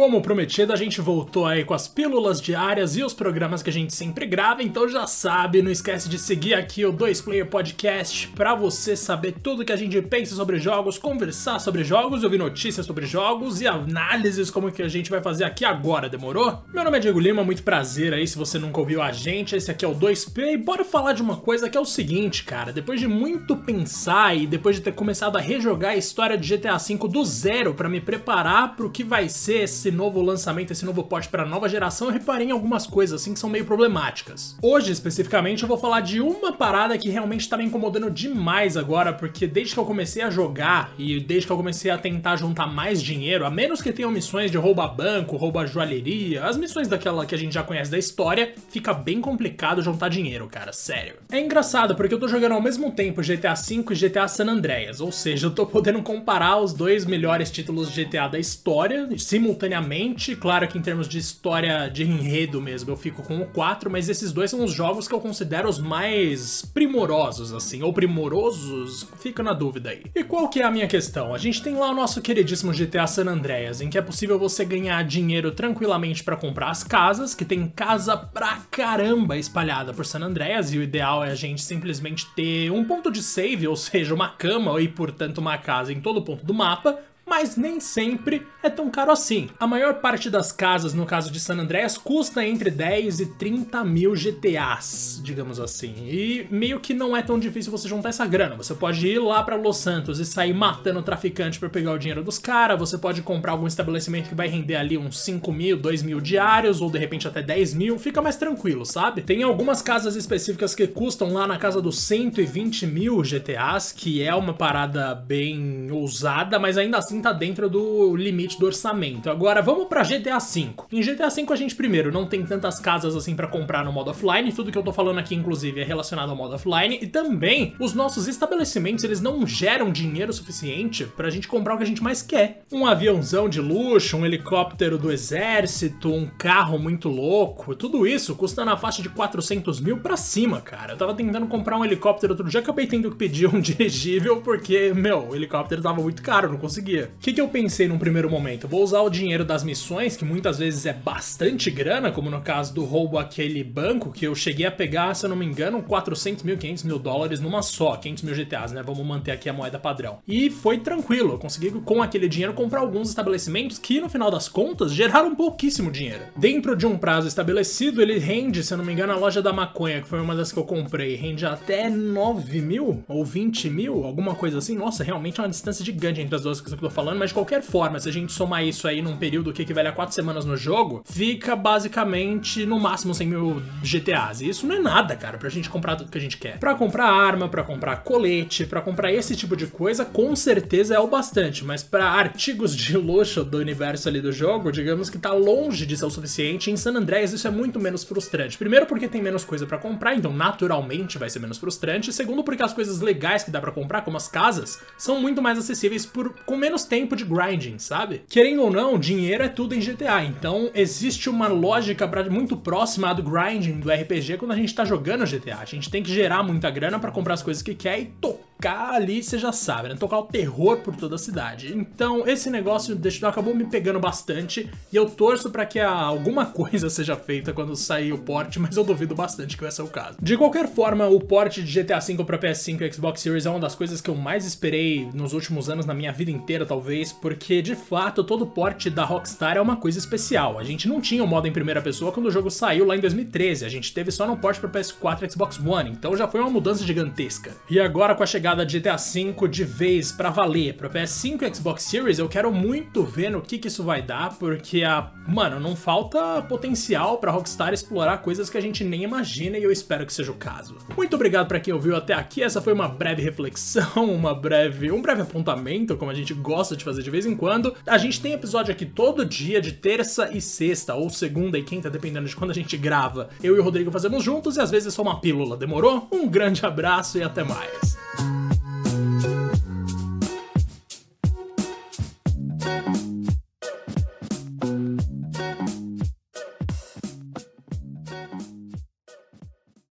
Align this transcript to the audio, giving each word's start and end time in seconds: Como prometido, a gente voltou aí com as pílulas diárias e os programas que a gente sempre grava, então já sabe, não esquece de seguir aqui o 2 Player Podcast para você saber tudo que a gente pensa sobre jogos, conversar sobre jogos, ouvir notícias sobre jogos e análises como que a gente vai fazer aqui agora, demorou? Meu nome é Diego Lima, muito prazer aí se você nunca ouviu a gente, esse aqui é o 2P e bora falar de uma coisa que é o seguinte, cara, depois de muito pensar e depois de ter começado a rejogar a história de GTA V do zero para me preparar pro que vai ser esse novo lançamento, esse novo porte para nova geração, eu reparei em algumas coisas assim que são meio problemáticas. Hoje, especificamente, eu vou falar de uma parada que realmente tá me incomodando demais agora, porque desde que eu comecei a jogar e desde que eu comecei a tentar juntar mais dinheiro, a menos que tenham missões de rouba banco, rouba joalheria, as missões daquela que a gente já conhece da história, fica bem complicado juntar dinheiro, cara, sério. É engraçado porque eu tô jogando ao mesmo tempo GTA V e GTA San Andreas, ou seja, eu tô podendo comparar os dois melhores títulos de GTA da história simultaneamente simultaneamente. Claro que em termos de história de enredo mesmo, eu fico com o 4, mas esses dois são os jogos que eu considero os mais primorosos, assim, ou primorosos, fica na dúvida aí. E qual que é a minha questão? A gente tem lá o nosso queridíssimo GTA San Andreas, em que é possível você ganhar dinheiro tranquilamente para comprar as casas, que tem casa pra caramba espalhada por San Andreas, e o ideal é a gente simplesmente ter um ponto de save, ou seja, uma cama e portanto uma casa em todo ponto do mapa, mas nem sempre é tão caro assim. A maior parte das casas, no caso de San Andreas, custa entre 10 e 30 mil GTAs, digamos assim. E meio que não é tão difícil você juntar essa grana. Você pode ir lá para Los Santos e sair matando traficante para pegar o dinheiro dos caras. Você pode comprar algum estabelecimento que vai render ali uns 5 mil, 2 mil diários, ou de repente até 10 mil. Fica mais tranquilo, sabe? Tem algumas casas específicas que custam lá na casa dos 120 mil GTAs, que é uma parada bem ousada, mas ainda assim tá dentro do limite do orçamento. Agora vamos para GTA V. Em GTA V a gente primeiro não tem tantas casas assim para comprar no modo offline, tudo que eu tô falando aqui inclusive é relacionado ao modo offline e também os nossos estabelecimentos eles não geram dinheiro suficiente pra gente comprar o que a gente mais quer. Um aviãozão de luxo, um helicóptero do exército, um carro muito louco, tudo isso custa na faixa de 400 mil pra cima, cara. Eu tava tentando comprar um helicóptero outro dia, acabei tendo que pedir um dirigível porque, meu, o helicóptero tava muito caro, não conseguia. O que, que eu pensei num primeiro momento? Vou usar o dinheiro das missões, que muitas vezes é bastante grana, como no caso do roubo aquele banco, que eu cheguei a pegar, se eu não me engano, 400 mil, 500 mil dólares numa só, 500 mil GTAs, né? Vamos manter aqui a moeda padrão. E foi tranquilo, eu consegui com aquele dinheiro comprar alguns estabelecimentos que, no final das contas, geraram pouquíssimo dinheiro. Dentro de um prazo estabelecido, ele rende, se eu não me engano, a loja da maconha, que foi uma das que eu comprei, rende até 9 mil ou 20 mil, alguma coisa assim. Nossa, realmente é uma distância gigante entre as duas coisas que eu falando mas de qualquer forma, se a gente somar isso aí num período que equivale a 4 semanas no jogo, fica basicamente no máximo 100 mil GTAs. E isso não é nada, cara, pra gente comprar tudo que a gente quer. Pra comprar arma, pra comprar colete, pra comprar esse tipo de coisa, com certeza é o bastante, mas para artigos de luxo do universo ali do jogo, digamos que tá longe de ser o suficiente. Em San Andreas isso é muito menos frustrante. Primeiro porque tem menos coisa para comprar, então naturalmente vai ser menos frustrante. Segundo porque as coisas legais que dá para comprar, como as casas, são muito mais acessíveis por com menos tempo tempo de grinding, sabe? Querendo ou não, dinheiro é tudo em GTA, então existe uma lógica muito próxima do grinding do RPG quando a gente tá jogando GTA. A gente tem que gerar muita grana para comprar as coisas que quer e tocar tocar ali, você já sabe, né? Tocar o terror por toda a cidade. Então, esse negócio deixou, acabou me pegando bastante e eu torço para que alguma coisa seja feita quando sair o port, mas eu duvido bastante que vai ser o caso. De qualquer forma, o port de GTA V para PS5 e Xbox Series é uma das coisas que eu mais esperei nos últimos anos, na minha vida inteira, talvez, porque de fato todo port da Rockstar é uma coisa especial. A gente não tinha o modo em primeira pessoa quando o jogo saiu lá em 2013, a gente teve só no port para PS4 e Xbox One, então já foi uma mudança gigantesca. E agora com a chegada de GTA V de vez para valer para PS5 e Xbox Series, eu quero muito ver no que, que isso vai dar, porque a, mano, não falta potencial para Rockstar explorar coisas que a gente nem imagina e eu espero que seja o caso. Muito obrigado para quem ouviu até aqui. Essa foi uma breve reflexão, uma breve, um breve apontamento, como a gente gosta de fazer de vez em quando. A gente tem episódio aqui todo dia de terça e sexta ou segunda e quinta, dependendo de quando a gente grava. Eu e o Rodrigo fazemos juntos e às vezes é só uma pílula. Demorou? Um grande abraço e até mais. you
Como 0.00 0.22
prometido, 0.22 0.72
a 0.72 0.76
gente 0.76 0.98
voltou 0.98 1.44
aí 1.44 1.62
com 1.62 1.74
as 1.74 1.86
pílulas 1.86 2.40
diárias 2.40 2.96
e 2.96 3.04
os 3.04 3.12
programas 3.12 3.62
que 3.62 3.68
a 3.68 3.72
gente 3.72 3.92
sempre 3.92 4.24
grava, 4.24 4.62
então 4.62 4.88
já 4.88 5.06
sabe, 5.06 5.60
não 5.60 5.70
esquece 5.70 6.08
de 6.08 6.18
seguir 6.18 6.54
aqui 6.54 6.86
o 6.86 6.90
2 6.90 7.20
Player 7.20 7.44
Podcast 7.44 8.28
para 8.28 8.54
você 8.54 8.96
saber 8.96 9.34
tudo 9.42 9.62
que 9.62 9.74
a 9.74 9.76
gente 9.76 10.00
pensa 10.00 10.34
sobre 10.34 10.58
jogos, 10.58 10.96
conversar 10.96 11.58
sobre 11.58 11.84
jogos, 11.84 12.24
ouvir 12.24 12.38
notícias 12.38 12.86
sobre 12.86 13.04
jogos 13.04 13.60
e 13.60 13.66
análises 13.66 14.50
como 14.50 14.72
que 14.72 14.82
a 14.82 14.88
gente 14.88 15.10
vai 15.10 15.20
fazer 15.20 15.44
aqui 15.44 15.66
agora, 15.66 16.08
demorou? 16.08 16.62
Meu 16.72 16.82
nome 16.82 16.96
é 16.96 17.00
Diego 17.00 17.20
Lima, 17.20 17.44
muito 17.44 17.62
prazer 17.62 18.14
aí 18.14 18.26
se 18.26 18.38
você 18.38 18.58
nunca 18.58 18.80
ouviu 18.80 19.02
a 19.02 19.12
gente, 19.12 19.54
esse 19.54 19.70
aqui 19.70 19.84
é 19.84 19.88
o 19.88 19.94
2P 19.94 20.54
e 20.54 20.56
bora 20.56 20.82
falar 20.82 21.12
de 21.12 21.20
uma 21.20 21.36
coisa 21.36 21.68
que 21.68 21.76
é 21.76 21.80
o 21.80 21.84
seguinte, 21.84 22.42
cara, 22.44 22.72
depois 22.72 23.00
de 23.00 23.06
muito 23.06 23.54
pensar 23.54 24.34
e 24.34 24.46
depois 24.46 24.76
de 24.76 24.82
ter 24.82 24.92
começado 24.92 25.36
a 25.36 25.42
rejogar 25.42 25.90
a 25.90 25.96
história 25.96 26.38
de 26.38 26.56
GTA 26.56 26.78
V 26.78 26.96
do 27.06 27.22
zero 27.22 27.74
para 27.74 27.86
me 27.86 28.00
preparar 28.00 28.74
pro 28.74 28.90
que 28.90 29.04
vai 29.04 29.28
ser 29.28 29.64
esse 29.64 29.89
novo 29.90 30.20
lançamento, 30.22 30.72
esse 30.72 30.84
novo 30.84 31.04
porte 31.04 31.28
para 31.28 31.46
nova 31.46 31.68
geração, 31.68 32.08
eu 32.08 32.12
reparei 32.12 32.48
em 32.48 32.50
algumas 32.50 32.86
coisas 32.86 33.20
assim 33.20 33.34
que 33.34 33.40
são 33.40 33.50
meio 33.50 33.64
problemáticas. 33.64 34.56
Hoje, 34.62 34.92
especificamente, 34.92 35.62
eu 35.62 35.68
vou 35.68 35.78
falar 35.78 36.00
de 36.00 36.20
uma 36.20 36.52
parada 36.52 36.96
que 36.96 37.08
realmente 37.08 37.48
tá 37.48 37.56
me 37.56 37.64
incomodando 37.64 38.10
demais 38.10 38.76
agora, 38.76 39.12
porque 39.12 39.46
desde 39.46 39.74
que 39.74 39.80
eu 39.80 39.84
comecei 39.84 40.22
a 40.22 40.30
jogar 40.30 40.92
e 40.98 41.20
desde 41.20 41.46
que 41.46 41.52
eu 41.52 41.56
comecei 41.56 41.90
a 41.90 41.98
tentar 41.98 42.36
juntar 42.36 42.66
mais 42.66 43.02
dinheiro, 43.02 43.44
a 43.44 43.50
menos 43.50 43.82
que 43.82 43.92
tenham 43.92 44.10
missões 44.10 44.50
de 44.50 44.56
rouba 44.56 44.86
banco, 44.86 45.36
rouba 45.36 45.66
joalheria, 45.66 46.44
as 46.44 46.56
missões 46.56 46.88
daquela 46.88 47.26
que 47.26 47.34
a 47.34 47.38
gente 47.38 47.52
já 47.54 47.62
conhece 47.62 47.90
da 47.90 47.98
história, 47.98 48.54
fica 48.70 48.92
bem 48.92 49.20
complicado 49.20 49.82
juntar 49.82 50.08
dinheiro, 50.08 50.46
cara, 50.46 50.72
sério. 50.72 51.16
É 51.30 51.40
engraçado 51.40 51.94
porque 51.94 52.14
eu 52.14 52.18
tô 52.18 52.28
jogando 52.28 52.52
ao 52.52 52.62
mesmo 52.62 52.92
tempo 52.92 53.22
GTA 53.22 53.54
V 53.54 53.84
e 53.90 53.94
GTA 53.94 54.28
San 54.28 54.46
Andreas, 54.46 55.00
ou 55.00 55.10
seja, 55.10 55.46
eu 55.46 55.50
tô 55.50 55.66
podendo 55.66 56.02
comparar 56.02 56.58
os 56.58 56.72
dois 56.72 57.04
melhores 57.04 57.50
títulos 57.50 57.90
de 57.92 58.04
GTA 58.04 58.28
da 58.28 58.38
história 58.38 59.08
simultaneamente 59.18 59.79
simultaneamente. 59.80 60.36
Claro 60.36 60.68
que 60.68 60.78
em 60.78 60.82
termos 60.82 61.08
de 61.08 61.18
história 61.18 61.88
de 61.88 62.04
enredo 62.04 62.60
mesmo, 62.60 62.90
eu 62.90 62.96
fico 62.96 63.22
com 63.22 63.40
o 63.40 63.46
4, 63.46 63.90
mas 63.90 64.08
esses 64.08 64.32
dois 64.32 64.50
são 64.50 64.64
os 64.64 64.72
jogos 64.72 65.08
que 65.08 65.14
eu 65.14 65.20
considero 65.20 65.68
os 65.68 65.78
mais 65.78 66.62
primorosos, 66.62 67.52
assim, 67.52 67.82
ou 67.82 67.92
primorosos, 67.92 69.06
fica 69.20 69.42
na 69.42 69.52
dúvida 69.52 69.90
aí. 69.90 70.04
E 70.14 70.22
qual 70.22 70.48
que 70.48 70.60
é 70.60 70.64
a 70.64 70.70
minha 70.70 70.86
questão? 70.86 71.34
A 71.34 71.38
gente 71.38 71.62
tem 71.62 71.74
lá 71.74 71.90
o 71.90 71.94
nosso 71.94 72.20
queridíssimo 72.20 72.72
GTA 72.72 73.06
San 73.06 73.26
Andreas, 73.26 73.80
em 73.80 73.88
que 73.88 73.98
é 73.98 74.02
possível 74.02 74.38
você 74.38 74.64
ganhar 74.64 75.02
dinheiro 75.04 75.50
tranquilamente 75.52 76.22
para 76.22 76.36
comprar 76.36 76.70
as 76.70 76.84
casas, 76.84 77.34
que 77.34 77.44
tem 77.44 77.66
casa 77.68 78.16
pra 78.16 78.58
caramba 78.70 79.36
espalhada 79.36 79.92
por 79.92 80.04
San 80.04 80.20
Andreas, 80.20 80.72
e 80.72 80.78
o 80.78 80.82
ideal 80.82 81.24
é 81.24 81.30
a 81.30 81.34
gente 81.34 81.62
simplesmente 81.62 82.26
ter 82.34 82.70
um 82.70 82.84
ponto 82.84 83.10
de 83.10 83.22
save, 83.22 83.66
ou 83.66 83.76
seja, 83.76 84.14
uma 84.14 84.28
cama 84.28 84.80
e 84.80 84.88
portanto 84.88 85.38
uma 85.38 85.56
casa 85.58 85.92
em 85.92 86.00
todo 86.00 86.22
ponto 86.22 86.44
do 86.44 86.54
mapa, 86.54 86.98
mas 87.30 87.56
nem 87.56 87.78
sempre 87.78 88.44
é 88.60 88.68
tão 88.68 88.90
caro 88.90 89.12
assim. 89.12 89.48
A 89.60 89.64
maior 89.64 89.94
parte 90.00 90.28
das 90.28 90.50
casas, 90.50 90.92
no 90.92 91.06
caso 91.06 91.30
de 91.30 91.38
San 91.38 91.58
Andreas, 91.58 91.96
custa 91.96 92.44
entre 92.44 92.72
10 92.72 93.20
e 93.20 93.26
30 93.26 93.84
mil 93.84 94.16
GTAs, 94.16 95.20
digamos 95.22 95.60
assim. 95.60 95.94
E 96.08 96.48
meio 96.50 96.80
que 96.80 96.92
não 96.92 97.16
é 97.16 97.22
tão 97.22 97.38
difícil 97.38 97.70
você 97.70 97.88
juntar 97.88 98.08
essa 98.08 98.26
grana. 98.26 98.56
Você 98.56 98.74
pode 98.74 99.06
ir 99.06 99.20
lá 99.20 99.44
para 99.44 99.54
Los 99.54 99.76
Santos 99.76 100.18
e 100.18 100.26
sair 100.26 100.52
matando 100.52 101.00
traficante 101.04 101.60
para 101.60 101.68
pegar 101.68 101.92
o 101.92 101.98
dinheiro 101.98 102.24
dos 102.24 102.36
caras. 102.36 102.80
Você 102.80 102.98
pode 102.98 103.22
comprar 103.22 103.52
algum 103.52 103.68
estabelecimento 103.68 104.28
que 104.28 104.34
vai 104.34 104.48
render 104.48 104.74
ali 104.74 104.98
uns 104.98 105.20
5 105.20 105.52
mil, 105.52 105.76
2 105.76 106.02
mil 106.02 106.20
diários, 106.20 106.80
ou 106.80 106.90
de 106.90 106.98
repente 106.98 107.28
até 107.28 107.40
10 107.40 107.74
mil. 107.74 107.96
Fica 107.96 108.20
mais 108.20 108.34
tranquilo, 108.34 108.84
sabe? 108.84 109.22
Tem 109.22 109.44
algumas 109.44 109.80
casas 109.80 110.16
específicas 110.16 110.74
que 110.74 110.88
custam 110.88 111.32
lá 111.32 111.46
na 111.46 111.58
casa 111.58 111.80
dos 111.80 112.00
120 112.00 112.88
mil 112.88 113.22
GTAs, 113.22 113.92
que 113.92 114.20
é 114.20 114.34
uma 114.34 114.52
parada 114.52 115.14
bem 115.14 115.88
ousada, 115.92 116.58
mas 116.58 116.76
ainda 116.76 116.98
assim 116.98 117.19
tá 117.20 117.32
dentro 117.32 117.68
do 117.68 118.16
limite 118.16 118.58
do 118.58 118.66
orçamento. 118.66 119.30
Agora 119.30 119.62
vamos 119.62 119.86
para 119.86 120.02
GTA 120.02 120.38
V. 120.38 120.70
Em 120.92 121.00
GTA 121.00 121.28
V 121.28 121.46
a 121.50 121.56
gente 121.56 121.74
primeiro 121.74 122.12
não 122.12 122.26
tem 122.26 122.44
tantas 122.44 122.78
casas 122.78 123.14
assim 123.14 123.34
para 123.34 123.46
comprar 123.46 123.84
no 123.84 123.92
modo 123.92 124.10
offline, 124.10 124.52
tudo 124.52 124.72
que 124.72 124.78
eu 124.78 124.82
tô 124.82 124.92
falando 124.92 125.18
aqui 125.18 125.34
inclusive 125.34 125.80
é 125.80 125.84
relacionado 125.84 126.30
ao 126.30 126.36
modo 126.36 126.54
offline 126.54 126.98
e 127.00 127.06
também 127.06 127.74
os 127.78 127.94
nossos 127.94 128.28
estabelecimentos 128.28 129.04
eles 129.04 129.20
não 129.20 129.46
geram 129.46 129.90
dinheiro 129.90 130.32
suficiente 130.32 131.04
pra 131.04 131.30
gente 131.30 131.48
comprar 131.48 131.74
o 131.74 131.76
que 131.78 131.84
a 131.84 131.86
gente 131.86 132.02
mais 132.02 132.22
quer. 132.22 132.62
Um 132.72 132.86
aviãozão 132.86 133.48
de 133.48 133.60
luxo, 133.60 134.16
um 134.16 134.24
helicóptero 134.24 134.98
do 134.98 135.12
exército, 135.12 136.12
um 136.12 136.26
carro 136.26 136.78
muito 136.78 137.08
louco, 137.08 137.74
tudo 137.74 138.06
isso 138.06 138.34
custa 138.34 138.64
na 138.64 138.76
faixa 138.76 139.02
de 139.02 139.08
400 139.08 139.80
mil 139.80 139.98
pra 139.98 140.16
cima, 140.16 140.60
cara. 140.60 140.92
Eu 140.92 140.96
tava 140.96 141.14
tentando 141.14 141.46
comprar 141.46 141.78
um 141.78 141.84
helicóptero 141.84 142.32
outro 142.32 142.48
dia, 142.48 142.60
acabei 142.60 142.86
tendo 142.86 143.10
que 143.10 143.16
pedir 143.16 143.46
um 143.46 143.58
dirigível 143.60 144.40
porque, 144.40 144.92
meu, 144.94 145.28
o 145.28 145.36
helicóptero 145.36 145.82
tava 145.82 146.00
muito 146.00 146.22
caro, 146.22 146.50
não 146.50 146.58
conseguia. 146.58 147.09
O 147.16 147.20
que, 147.20 147.32
que 147.32 147.40
eu 147.40 147.48
pensei 147.48 147.86
num 147.86 147.98
primeiro 147.98 148.30
momento? 148.30 148.68
Vou 148.68 148.82
usar 148.82 149.00
o 149.00 149.10
dinheiro 149.10 149.44
das 149.44 149.62
missões, 149.62 150.16
que 150.16 150.24
muitas 150.24 150.58
vezes 150.58 150.86
é 150.86 150.92
bastante 150.92 151.70
grana, 151.70 152.10
como 152.10 152.30
no 152.30 152.40
caso 152.40 152.74
do 152.74 152.84
roubo 152.84 153.18
aquele 153.18 153.62
banco, 153.62 154.12
que 154.12 154.26
eu 154.26 154.34
cheguei 154.34 154.66
a 154.66 154.70
pegar, 154.70 155.14
se 155.14 155.26
eu 155.26 155.30
não 155.30 155.36
me 155.36 155.44
engano, 155.44 155.82
400 155.82 156.42
mil, 156.44 156.56
500 156.56 156.84
mil 156.84 156.98
dólares 156.98 157.40
numa 157.40 157.62
só, 157.62 157.96
500 157.96 158.22
mil 158.22 158.34
GTAs, 158.34 158.72
né? 158.72 158.82
Vamos 158.82 159.04
manter 159.04 159.32
aqui 159.32 159.48
a 159.48 159.52
moeda 159.52 159.78
padrão. 159.78 160.18
E 160.26 160.50
foi 160.50 160.78
tranquilo, 160.78 161.34
eu 161.34 161.38
consegui 161.38 161.70
com 161.70 162.02
aquele 162.02 162.28
dinheiro 162.28 162.54
comprar 162.54 162.80
alguns 162.80 163.08
estabelecimentos 163.08 163.78
que, 163.78 164.00
no 164.00 164.08
final 164.08 164.30
das 164.30 164.48
contas, 164.48 164.92
geraram 164.92 165.34
pouquíssimo 165.34 165.90
dinheiro. 165.90 166.22
Dentro 166.36 166.76
de 166.76 166.86
um 166.86 166.96
prazo 166.96 167.28
estabelecido, 167.28 168.00
ele 168.00 168.18
rende, 168.18 168.62
se 168.62 168.72
eu 168.72 168.78
não 168.78 168.84
me 168.84 168.92
engano, 168.92 169.12
a 169.12 169.16
loja 169.16 169.42
da 169.42 169.52
maconha, 169.52 170.00
que 170.00 170.08
foi 170.08 170.20
uma 170.20 170.34
das 170.34 170.52
que 170.52 170.58
eu 170.58 170.64
comprei, 170.64 171.14
rende 171.16 171.44
até 171.44 171.88
9 171.88 172.60
mil 172.60 173.04
ou 173.08 173.24
20 173.24 173.70
mil, 173.70 174.04
alguma 174.04 174.34
coisa 174.34 174.58
assim. 174.58 174.76
Nossa, 174.76 175.04
realmente 175.04 175.40
é 175.40 175.42
uma 175.42 175.48
distância 175.48 175.84
gigante 175.84 176.20
entre 176.20 176.34
as 176.34 176.42
duas 176.42 176.60
coisas 176.60 176.78
que 176.78 176.84
eu 176.84 176.89
falando 176.90 177.18
mas 177.18 177.30
de 177.30 177.34
qualquer 177.34 177.62
forma, 177.62 178.00
se 178.00 178.08
a 178.08 178.12
gente 178.12 178.32
somar 178.32 178.64
isso 178.64 178.86
aí 178.88 179.02
num 179.02 179.16
período 179.16 179.52
que 179.52 179.62
equivale 179.62 179.88
a 179.88 179.92
4 179.92 180.14
semanas 180.14 180.44
no 180.44 180.56
jogo, 180.56 181.02
fica 181.04 181.54
basicamente 181.54 182.64
no 182.66 182.78
máximo 182.78 183.14
100 183.14 183.26
mil 183.26 183.62
GTAs. 183.82 184.40
E 184.40 184.48
isso 184.48 184.66
não 184.66 184.76
é 184.76 184.78
nada, 184.78 185.16
cara, 185.16 185.38
pra 185.38 185.48
gente 185.48 185.68
comprar 185.68 185.96
tudo 185.96 186.10
que 186.10 186.18
a 186.18 186.20
gente 186.20 186.36
quer. 186.36 186.58
Pra 186.58 186.74
comprar 186.74 187.06
arma, 187.06 187.48
pra 187.48 187.62
comprar 187.62 187.96
colete, 188.02 188.66
pra 188.66 188.80
comprar 188.80 189.12
esse 189.12 189.36
tipo 189.36 189.56
de 189.56 189.66
coisa, 189.66 190.04
com 190.04 190.34
certeza 190.34 190.94
é 190.94 190.98
o 190.98 191.06
bastante, 191.06 191.64
mas 191.64 191.82
para 191.82 192.04
artigos 192.04 192.74
de 192.74 192.96
luxo 192.96 193.44
do 193.44 193.58
universo 193.58 194.08
ali 194.08 194.20
do 194.20 194.32
jogo, 194.32 194.72
digamos 194.72 195.10
que 195.10 195.18
tá 195.18 195.32
longe 195.32 195.86
de 195.86 195.96
ser 195.96 196.04
o 196.04 196.10
suficiente. 196.10 196.70
Em 196.70 196.76
San 196.76 196.92
Andreas 196.92 197.32
isso 197.32 197.46
é 197.46 197.50
muito 197.50 197.78
menos 197.78 198.04
frustrante. 198.04 198.58
Primeiro 198.58 198.86
porque 198.86 199.08
tem 199.08 199.22
menos 199.22 199.44
coisa 199.44 199.66
para 199.66 199.78
comprar, 199.78 200.14
então 200.14 200.32
naturalmente 200.32 201.18
vai 201.18 201.28
ser 201.28 201.38
menos 201.38 201.58
frustrante. 201.58 202.12
Segundo 202.12 202.42
porque 202.42 202.62
as 202.62 202.72
coisas 202.72 203.00
legais 203.00 203.44
que 203.44 203.50
dá 203.50 203.60
para 203.60 203.72
comprar, 203.72 204.02
como 204.02 204.16
as 204.16 204.28
casas, 204.28 204.80
são 204.96 205.20
muito 205.20 205.42
mais 205.42 205.58
acessíveis 205.58 206.06
por 206.06 206.34
com 206.44 206.56
menos 206.56 206.79
tempo 206.88 207.10
tempo 207.10 207.16
de 207.16 207.24
grinding, 207.24 207.78
sabe? 207.78 208.22
Querendo 208.28 208.62
ou 208.62 208.70
não, 208.70 208.98
dinheiro 208.98 209.42
é 209.42 209.48
tudo 209.48 209.74
em 209.74 209.80
GTA, 209.80 210.24
então 210.24 210.70
existe 210.74 211.28
uma 211.28 211.48
lógica 211.48 212.06
muito 212.30 212.56
próxima 212.56 213.12
do 213.14 213.22
grinding 213.22 213.80
do 213.80 213.90
RPG 213.90 214.36
quando 214.38 214.52
a 214.52 214.56
gente 214.56 214.74
tá 214.74 214.84
jogando 214.84 215.24
GTA. 215.24 215.58
A 215.60 215.64
gente 215.64 215.90
tem 215.90 216.02
que 216.02 216.12
gerar 216.12 216.42
muita 216.42 216.70
grana 216.70 216.98
para 216.98 217.10
comprar 217.10 217.34
as 217.34 217.42
coisas 217.42 217.62
que 217.62 217.74
quer 217.74 218.00
e 218.00 218.06
tocar 218.06 218.49
tocar 218.60 218.92
ali, 218.92 219.22
você 219.22 219.38
já 219.38 219.52
sabe, 219.52 219.88
né? 219.88 219.96
Tocar 219.98 220.18
o 220.18 220.24
terror 220.24 220.76
por 220.78 220.94
toda 220.94 221.14
a 221.14 221.18
cidade. 221.18 221.72
Então, 221.74 222.28
esse 222.28 222.50
negócio 222.50 222.94
deixou, 222.94 223.26
acabou 223.26 223.54
me 223.54 223.64
pegando 223.64 223.98
bastante 223.98 224.68
e 224.92 224.96
eu 224.96 225.08
torço 225.08 225.50
para 225.50 225.64
que 225.64 225.80
alguma 225.80 226.44
coisa 226.52 226.90
seja 226.90 227.16
feita 227.16 227.54
quando 227.54 227.74
sair 227.74 228.12
o 228.12 228.18
port, 228.18 228.54
mas 228.58 228.76
eu 228.76 228.84
duvido 228.84 229.14
bastante 229.14 229.56
que 229.56 229.62
vai 229.62 229.72
ser 229.72 229.80
o 229.80 229.88
caso. 229.88 230.18
De 230.20 230.36
qualquer 230.36 230.68
forma, 230.68 231.08
o 231.08 231.18
port 231.18 231.58
de 231.58 231.82
GTA 231.82 232.00
V 232.00 232.22
para 232.22 232.38
PS5 232.38 232.82
e 232.82 232.92
Xbox 232.92 233.22
Series 233.22 233.46
é 233.46 233.50
uma 233.50 233.58
das 233.58 233.74
coisas 233.74 234.00
que 234.02 234.10
eu 234.10 234.14
mais 234.14 234.44
esperei 234.44 235.08
nos 235.14 235.32
últimos 235.32 235.70
anos, 235.70 235.86
na 235.86 235.94
minha 235.94 236.12
vida 236.12 236.30
inteira, 236.30 236.66
talvez, 236.66 237.12
porque 237.12 237.62
de 237.62 237.74
fato 237.74 238.22
todo 238.22 238.46
port 238.46 238.88
da 238.88 239.04
Rockstar 239.04 239.56
é 239.56 239.60
uma 239.60 239.76
coisa 239.76 239.98
especial. 239.98 240.58
A 240.58 240.64
gente 240.64 240.86
não 240.86 241.00
tinha 241.00 241.24
o 241.24 241.26
modo 241.26 241.48
em 241.48 241.52
primeira 241.52 241.80
pessoa 241.80 242.12
quando 242.12 242.26
o 242.26 242.30
jogo 242.30 242.50
saiu 242.50 242.84
lá 242.84 242.94
em 242.94 243.00
2013, 243.00 243.64
a 243.64 243.70
gente 243.70 243.94
teve 243.94 244.10
só 244.10 244.26
no 244.26 244.36
port 244.36 244.58
para 244.60 244.68
PS4 244.68 245.22
e 245.22 245.30
Xbox 245.32 245.58
One, 245.58 245.90
então 245.90 246.14
já 246.14 246.28
foi 246.28 246.40
uma 246.40 246.50
mudança 246.50 246.84
gigantesca. 246.84 247.56
E 247.70 247.80
agora 247.80 248.14
com 248.14 248.22
a 248.22 248.26
chegada 248.26 248.49
de 248.50 248.80
GTA 248.80 248.96
V 248.96 249.48
de 249.48 249.64
vez 249.64 250.10
para 250.10 250.28
valer 250.28 250.74
para 250.74 250.90
PS5 250.90 251.42
e 251.42 251.54
Xbox 251.54 251.84
Series, 251.84 252.18
eu 252.18 252.28
quero 252.28 252.52
muito 252.52 253.04
ver 253.04 253.30
no 253.30 253.40
que, 253.40 253.58
que 253.58 253.68
isso 253.68 253.84
vai 253.84 254.02
dar, 254.02 254.36
porque 254.38 254.82
a, 254.82 255.12
mano, 255.28 255.60
não 255.60 255.76
falta 255.76 256.42
potencial 256.42 257.18
para 257.18 257.30
Rockstar 257.30 257.72
explorar 257.72 258.18
coisas 258.18 258.50
que 258.50 258.58
a 258.58 258.60
gente 258.60 258.82
nem 258.82 259.04
imagina 259.04 259.56
e 259.56 259.62
eu 259.62 259.70
espero 259.70 260.04
que 260.04 260.12
seja 260.12 260.32
o 260.32 260.34
caso. 260.34 260.76
Muito 260.96 261.14
obrigado 261.14 261.46
para 261.46 261.60
quem 261.60 261.72
ouviu 261.72 261.94
até 261.94 262.12
aqui. 262.12 262.42
Essa 262.42 262.60
foi 262.60 262.72
uma 262.72 262.88
breve 262.88 263.22
reflexão, 263.22 264.04
uma 264.12 264.34
breve, 264.34 264.90
um 264.90 265.00
breve 265.00 265.22
apontamento, 265.22 265.96
como 265.96 266.10
a 266.10 266.14
gente 266.14 266.34
gosta 266.34 266.76
de 266.76 266.84
fazer 266.84 267.02
de 267.02 267.10
vez 267.10 267.24
em 267.24 267.36
quando. 267.36 267.74
A 267.86 267.98
gente 267.98 268.20
tem 268.20 268.32
episódio 268.32 268.72
aqui 268.72 268.84
todo 268.84 269.24
dia 269.24 269.60
de 269.60 269.72
terça 269.72 270.30
e 270.32 270.40
sexta 270.40 270.94
ou 270.94 271.08
segunda 271.08 271.56
e 271.56 271.62
quinta, 271.62 271.88
dependendo 271.88 272.28
de 272.28 272.34
quando 272.34 272.50
a 272.50 272.54
gente 272.54 272.76
grava. 272.76 273.28
Eu 273.42 273.56
e 273.56 273.60
o 273.60 273.62
Rodrigo 273.62 273.92
fazemos 273.92 274.24
juntos 274.24 274.56
e 274.56 274.60
às 274.60 274.70
vezes 274.70 274.88
é 274.88 274.90
só 274.90 275.02
uma 275.02 275.20
pílula. 275.20 275.56
Demorou? 275.56 276.08
Um 276.10 276.28
grande 276.28 276.66
abraço 276.66 277.18
e 277.18 277.22
até 277.22 277.44
mais. 277.44 277.99
you 278.18 278.59